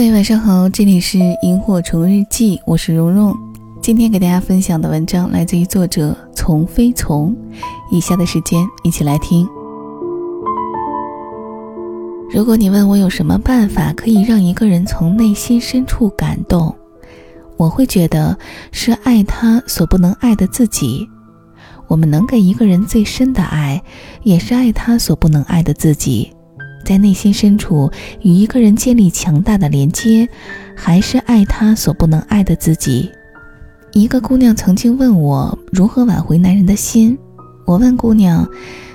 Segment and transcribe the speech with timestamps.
[0.00, 3.36] 各位晚上好，这里是萤火虫日记，我是蓉蓉。
[3.82, 7.36] 今天给大家分享的文章来自于作者从飞从。
[7.92, 9.46] 以下的时间一起来听。
[12.30, 16.74] 如果你问我有什么办法可以让一个人从内心深处感动，
[17.58, 18.38] 我会觉得
[18.72, 21.06] 是爱他所不能爱的自己。
[21.88, 23.82] 我们能给一个人最深的爱，
[24.22, 26.32] 也是爱他所不能爱的自己。
[26.90, 27.88] 在内心深处
[28.20, 30.28] 与一个人建立强大的连接，
[30.74, 33.08] 还是爱他所不能爱的自己。
[33.92, 37.16] 一个姑娘曾经问我如何挽回男人的心，
[37.64, 38.44] 我问姑娘，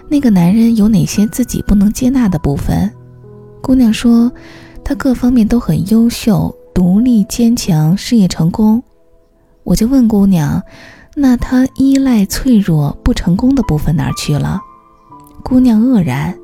[0.09, 2.91] 那个男人有哪些自己不能接纳的部分？
[3.61, 4.29] 姑娘说，
[4.83, 8.83] 他各方面都很优秀，独立坚强，事业成功。
[9.63, 10.61] 我就问姑娘，
[11.15, 14.59] 那他依赖、脆弱、不成功的部分哪儿去了？
[15.45, 16.37] 姑娘愕然。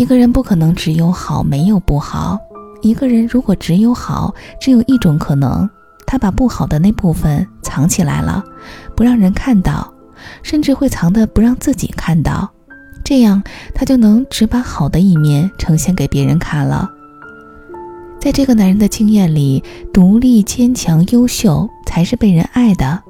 [0.00, 2.38] 一个人不可能只有好没有不好。
[2.80, 5.68] 一个人如果只有好，只有一种可能，
[6.06, 8.42] 他把不好的那部分藏起来了，
[8.96, 9.92] 不让人看到，
[10.42, 12.50] 甚至会藏的不让自己看到，
[13.04, 13.42] 这样
[13.74, 16.88] 他就能只把好的一面呈现给别人看了。
[18.18, 19.62] 在这个男人的经验里，
[19.92, 23.02] 独立、坚强、优秀才是被人爱的。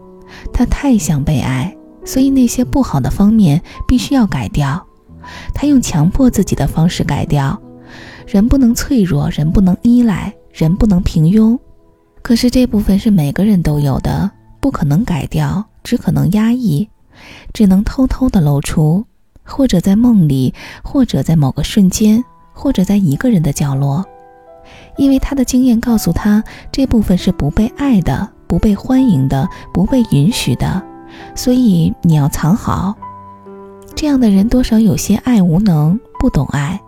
[0.53, 1.73] 他太想被爱，
[2.05, 4.85] 所以那些不好的方面必须要改掉。
[5.55, 7.61] 他用强迫自己的方式改掉，
[8.27, 11.59] 人不能脆弱，人不能依赖，人不能平庸。
[12.23, 16.89] 可是这部分是每个人都有的，不可能改掉，只可能压抑，
[17.53, 19.05] 只能偷偷的露出，
[19.43, 24.05] 或者在梦里，或者在某个瞬间，或者在一个人的角落。
[24.97, 30.83] 因为他的经验告诉他，这部分是不被爱的，不被欢迎的，不被允许的，
[31.35, 32.95] 所以你要藏好。
[33.95, 36.81] 这样的人多少有些爱无能，不懂爱。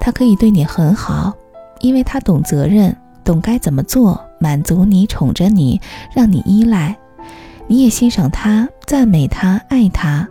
[0.00, 1.32] 他可以对你很好，
[1.80, 5.80] 因为他懂责任，懂该怎么做，满足你，宠着你，
[6.14, 6.96] 让你依赖。
[7.66, 10.28] 你也欣赏他，赞美他，爱他。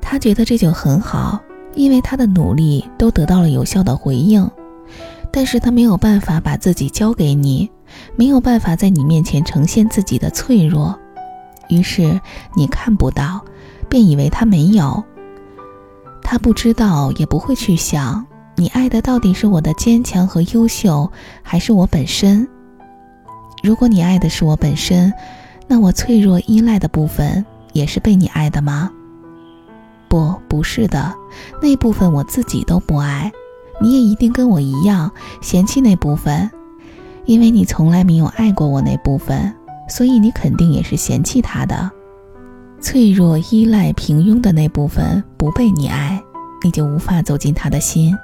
[0.00, 1.40] 他觉得这就很好，
[1.74, 4.48] 因为他的努力都得到了有效的回应。
[5.30, 7.70] 但是他没有办法把自己交给你，
[8.16, 10.98] 没有办法在你面前呈现自己的脆弱，
[11.68, 12.20] 于是
[12.56, 13.40] 你看不到，
[13.88, 15.04] 便以为他没有。
[16.30, 18.22] 他不知道，也不会去想，
[18.54, 21.10] 你爱的到底是我的坚强和优秀，
[21.42, 22.46] 还是我本身？
[23.62, 25.10] 如果你爱的是我本身，
[25.66, 28.90] 那我脆弱依赖的部分也是被你爱的吗？
[30.06, 31.14] 不，不是的，
[31.62, 33.32] 那部分我自己都不爱，
[33.80, 35.10] 你也一定跟我一样
[35.40, 36.50] 嫌弃那部分，
[37.24, 39.50] 因为你从来没有爱过我那部分，
[39.88, 41.90] 所以你肯定也是嫌弃他的。
[42.80, 46.22] 脆弱、依赖、平庸的那部分不被你爱，
[46.62, 48.14] 你就无法走进他的心；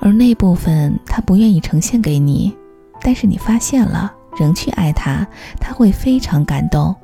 [0.00, 2.54] 而那部分他不愿意呈现给你，
[3.02, 5.26] 但是你发现了，仍去爱他，
[5.58, 6.94] 他会非常感动。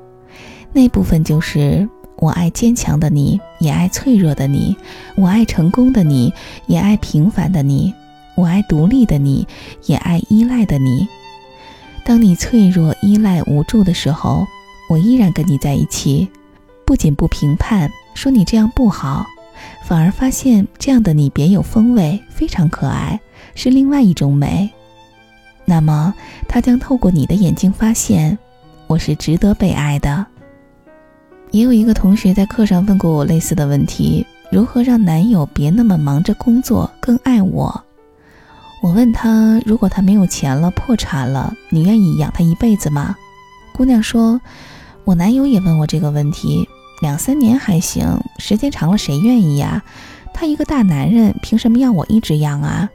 [0.73, 4.77] 那部分就是我爱坚强的你，也爱脆弱的你；
[5.17, 6.33] 我爱成功的你，
[6.67, 7.93] 也爱平凡的你；
[8.37, 9.47] 我爱独立的你，
[9.87, 11.09] 也爱依赖的你。
[12.05, 14.47] 当你脆弱、依赖、无助的时候。
[14.89, 16.29] 我依然跟你在一起，
[16.85, 19.27] 不仅不评判，说你这样不好，
[19.85, 23.19] 反而发现这样的你别有风味，非常可爱，
[23.55, 24.71] 是另外一种美。
[25.65, 26.15] 那么，
[26.49, 28.39] 他将透过你的眼睛发现，
[28.87, 30.25] 我是值得被爱的。
[31.51, 37.85] 也有一个同学在课上问过我类似的问题：如何让男友别那么忙着工作，更爱我？
[38.83, 43.17] 我问他：如果他没有钱了，破产了，你愿意养他一辈子吗？
[43.73, 44.41] 姑娘说。
[45.07, 46.69] 我男友也问我这个问题，
[47.01, 49.81] 两三年还行，时间长了谁愿意呀？
[50.35, 52.91] 他一个大男人，凭什么要我一直养啊？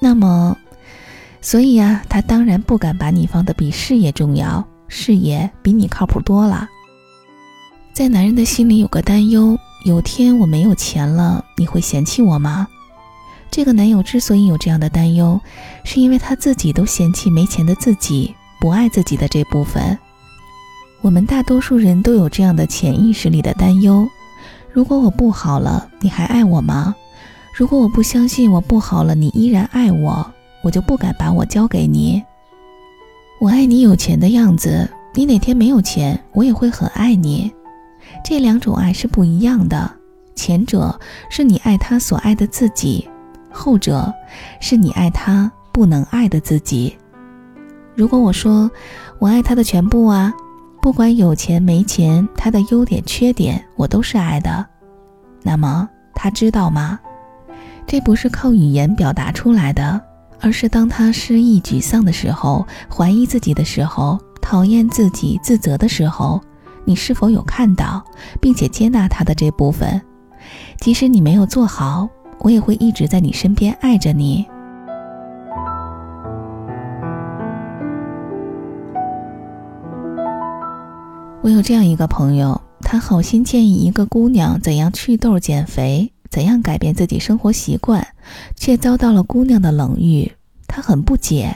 [0.00, 0.56] 那么，
[1.42, 6.66] 所以呀，他当然不敢把你放的比事业重要，事业比你靠谱多了。
[7.92, 12.66] 在男人的心里有个担忧：有天我没有钱了，你会嫌弃我吗？
[13.50, 15.38] 这个男友之所以有这样的担忧，
[15.84, 19.98] 是因为他自己都嫌弃没钱的自己，不爱自己的这部分。
[21.02, 24.08] 我们大多数人都有这样的潜意识里的担忧：
[24.72, 26.94] 如果我不好了，你还爱我吗？
[27.56, 30.24] 如果我不相信我不好了，你依然爱我，
[30.62, 32.22] 我就不敢把我交给你。
[33.40, 37.52] 我爱你有钱的样子，你哪天没有钱，我也会很爱你。
[38.24, 39.90] 这两种爱是不一样的，
[40.36, 40.96] 前者
[41.28, 43.10] 是你爱他所爱的自己，
[43.50, 44.14] 后者
[44.60, 46.96] 是你爱他不能爱的自己。
[47.96, 48.70] 如果我说
[49.18, 50.32] 我爱他的全部啊。
[50.82, 54.66] 不管有钱没钱，他的优点缺点我都是爱的。
[55.40, 56.98] 那么他知道吗？
[57.86, 60.00] 这不是靠语言表达出来的，
[60.40, 66.40] 而是当他失意、沮丧的时候，怀疑自己的时候，讨厌自己、自责的时候，
[66.84, 68.04] 你是否有看到
[68.40, 70.02] 并且接纳他的这部分？
[70.80, 72.08] 即使你没有做好，
[72.40, 74.44] 我也会一直在你身边爱着你。
[81.42, 86.12] 我有这样一个朋友，他好心建议一个姑娘怎样祛痘、减肥。
[86.30, 88.06] 怎样改变自己生活习惯，
[88.56, 90.32] 却遭到了姑娘的冷遇，
[90.66, 91.54] 他很不解。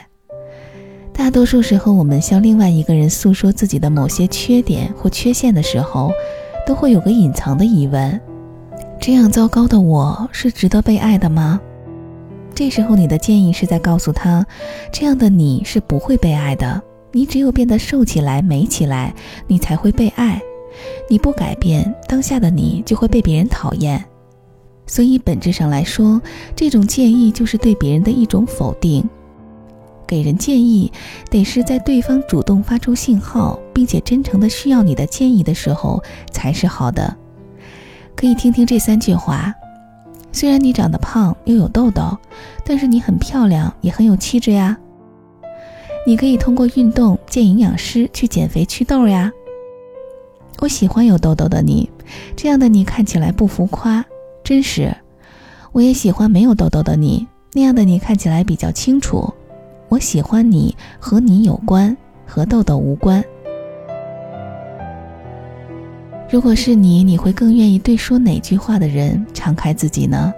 [1.11, 6.11] 大多数时候，我们向另外一个人诉说自己的某些缺点或缺陷的时候，
[6.67, 8.21] 都会有个隐藏的疑问：
[8.99, 11.59] 这样糟糕的我是值得被爱的吗？
[12.53, 14.45] 这时候，你的建议是在告诉他，
[14.91, 16.79] 这样的你是不会被爱的。
[17.11, 19.13] 你只有变得瘦起来、美起来，
[19.47, 20.41] 你才会被爱。
[21.09, 24.03] 你不改变，当下的你就会被别人讨厌。
[24.85, 26.21] 所以，本质上来说，
[26.55, 29.03] 这种建议就是对别人的一种否定。
[30.05, 30.91] 给人建议，
[31.29, 36.01] 得是在对方主动发出信号，并且真诚的需要你的建议的时候，
[36.31, 37.15] 才是好的。
[38.15, 39.53] 可以听听这三句话：
[40.31, 42.17] 虽然你长得胖又有痘痘，
[42.63, 44.77] 但是你很漂亮，也很有气质呀。
[46.07, 49.29] 你可以通过运动、见营养师去减肥祛痘呀。
[50.59, 51.89] 我喜欢有痘痘的你，
[52.33, 54.05] 这样的你看起来不浮夸。
[54.41, 54.89] 真实，
[55.73, 59.33] 我也喜欢没有痘痘的你，那样的你看起来比较清楚。
[59.89, 61.95] 我喜欢你，和你有关，
[62.25, 63.21] 和痘痘无关。
[66.29, 70.33] 如果是你，你会更愿意对说哪句话的人敞开自己呢？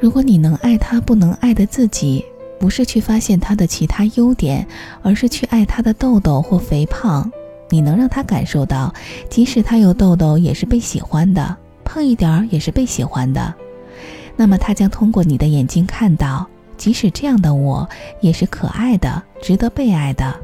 [0.00, 2.24] 如果你能爱他不能爱的自己，
[2.58, 4.66] 不是去发现他的其他优点，
[5.02, 7.30] 而是去爱他的痘痘或肥胖，
[7.70, 8.92] 你能让他感受到，
[9.28, 11.56] 即使他有痘痘，也是被喜欢的。
[11.84, 13.54] 胖一点儿也是被喜欢的，
[14.36, 16.46] 那么他将通过你的眼睛看到，
[16.76, 17.86] 即使这样的我
[18.20, 20.34] 也是可爱的，值得被爱的。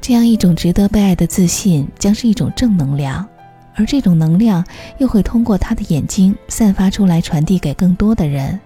[0.00, 3.26] 这样一种值得被爱的自信，将是一种正能量，
[3.74, 4.64] 而这种能量
[4.98, 8.58] 又会通过他的眼睛散发出来，传递给更多的人。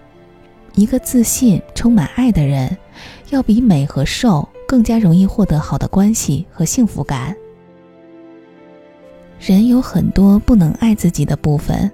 [0.75, 2.77] 一个自信、充满爱的人，
[3.31, 7.35] 要比美和瘦更加容易获得好的关系和幸福感。
[9.39, 11.91] 人有很多不能爱自己的部分，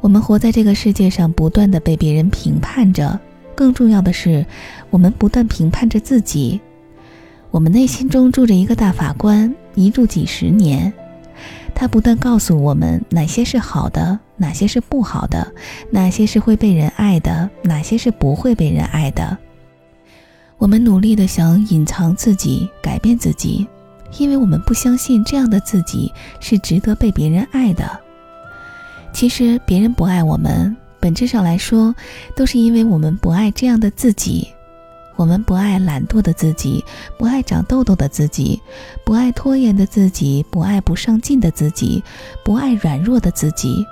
[0.00, 3.18] 我们活在这个世界上，不断的被别人评判着。
[3.54, 4.44] 更重要的是，
[4.90, 6.60] 我们不断评判着自己。
[7.52, 10.92] 我们内心中住着一个大法官，一住几十年，
[11.74, 15.52] 他不断告诉我们哪些是好的，哪些是不好的，
[15.90, 19.36] 哪些是会被人爱的，哪些是不会被人爱的。
[20.56, 23.66] 我们努力的想隐藏自己，改变自己。
[24.18, 27.84] 因为我们不相信这样的自己是值得被别人爱的。
[29.12, 31.92] 其实别人不爱我们，本质上来说，
[32.36, 34.46] 都是因为我们不爱这样的自己。
[35.16, 36.84] 我们不爱懒惰的自己，
[37.18, 38.60] 不爱长痘痘的自己，
[39.04, 42.02] 不爱拖延的自己，不爱不上进的自己，
[42.44, 43.86] 不爱软弱的自己。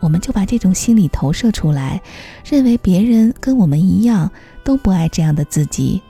[0.00, 2.00] 我们就把这种心理投射出来，
[2.44, 4.30] 认为别人跟我们一样
[4.64, 6.02] 都不爱这样的自己。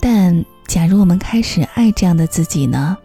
[0.00, 0.44] 但。
[0.66, 2.98] 假如我们开始爱这样的自己呢？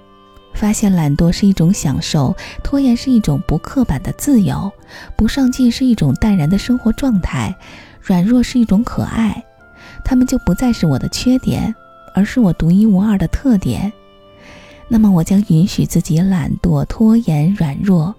[0.55, 4.69] 发现懒惰是一种享受，拖延是一种不刻板的自由，
[5.15, 7.55] 不上进是一种淡然的生活状态，
[8.01, 9.45] 软弱是一种可爱，
[10.03, 11.73] 他们就不再是我的缺点，
[12.13, 13.91] 而是我独一无二的特点。
[14.87, 18.13] 那么，我将允许自己懒惰、拖延、软弱。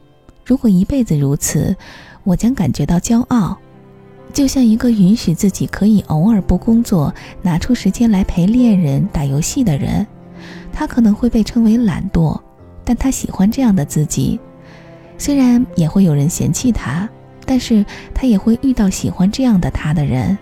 [0.44, 1.76] 如果一辈子如此，
[2.24, 3.56] 我将感觉到骄傲。
[4.32, 10.06] 就像一个允许自己可以偶尔不工作，拿出时间来陪恋人、打游戏的人，
[10.72, 12.40] 他可能会被称为懒惰，
[12.82, 14.40] 但他喜欢这样的自己。
[15.18, 17.06] 虽然也会有人嫌弃他，
[17.44, 17.84] 但是
[18.14, 20.38] 他也会遇到喜欢这样的他的人。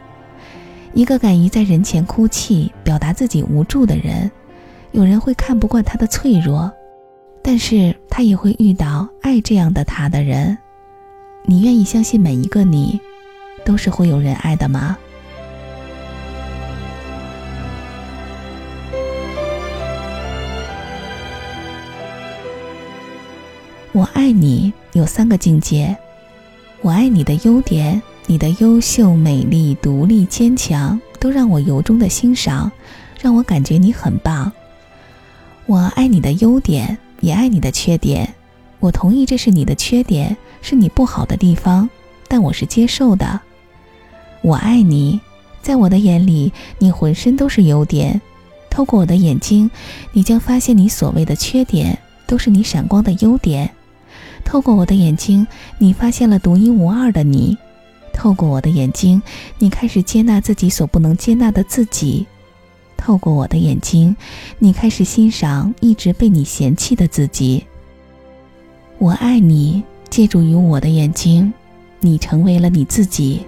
[0.93, 4.31] 一个敢于在人前哭泣、表达自己无助的人，
[4.93, 6.71] 有人会看不惯他的脆弱，
[7.43, 10.59] 但是他也会遇到爱这样的他的人。
[11.45, 13.01] 你愿意相信每一个你？
[13.65, 14.97] 都是会有人爱的吗？
[23.93, 25.97] 我爱你有三个境界：
[26.81, 32.71] 我爱你的优点，你的优秀、美丽、独立、坚强，都让我由衷的欣赏，
[33.21, 34.53] 让我感觉你很棒。
[35.67, 38.33] 我爱你的优点，也爱你的缺点。
[38.79, 41.91] 我同意这是你的缺点，是你不好的地方，
[42.29, 43.41] 但我是接受的。
[44.43, 45.21] 我爱你，
[45.61, 48.21] 在我的眼里，你浑身都是优点。
[48.71, 49.69] 透过我的眼睛，
[50.13, 53.69] 你将发现你所谓的缺点都是你闪光的优点。
[54.45, 55.45] 透过我的眼睛，
[55.79, 57.59] 你发现了独一无二的你。
[58.21, 59.23] 透过我的眼睛，
[59.57, 62.27] 你开始接纳自己所不能接纳的自己；
[62.95, 64.15] 透过我的眼睛，
[64.59, 67.65] 你开始欣赏一直被你嫌弃的自己。
[68.99, 71.51] 我爱你，借助于我的眼睛，
[72.01, 73.41] 你成为了你自己。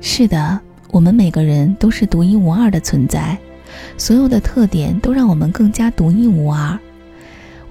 [0.00, 0.60] 是的，
[0.90, 3.38] 我们每个人都是独一无二的存在，
[3.96, 6.76] 所有的特点都让我们更加独一无二。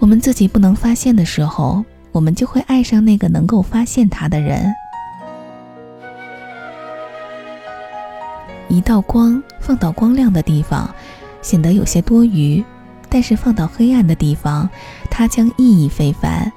[0.05, 4.71] 我们自己不能发现的时候，我们就会爱上那个能够发现它的人。
[8.69, 10.93] 一道光放到光亮的地方，
[11.41, 12.63] 显得有些多余；
[13.09, 14.69] 但是放到黑暗的地方，
[15.09, 16.53] 它将意义非凡。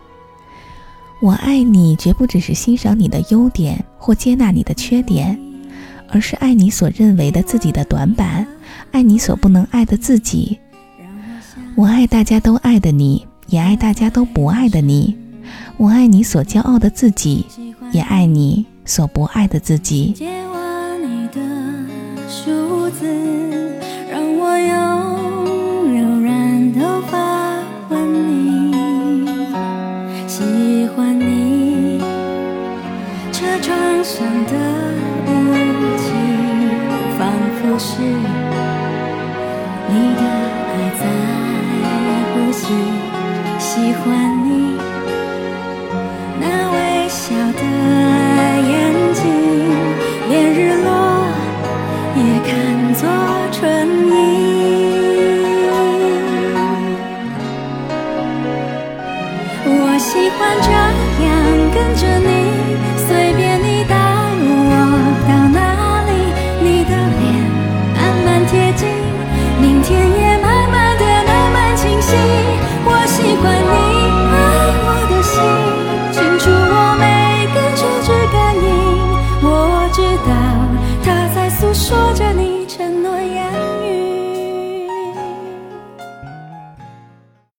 [1.22, 5.40] 我爱你，绝不只是欣赏你的优点或接纳你的缺点。
[6.10, 8.46] 而是爱你所认为的自己的短板，
[8.92, 10.58] 爱你所不能爱的自己。
[11.76, 15.16] 我爱大家都爱的你，也爱大家都不爱的你。
[15.76, 17.46] 我爱你所骄傲的自己，
[17.92, 20.14] 也爱你所不爱的自己。
[24.10, 27.58] 让我用柔软头发
[27.90, 29.26] 吻你，
[30.26, 32.00] 喜欢你
[33.32, 34.77] 车窗上的。
[44.08, 44.47] 喜